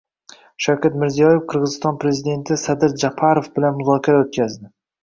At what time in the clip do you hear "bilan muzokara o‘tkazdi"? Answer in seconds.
3.61-4.71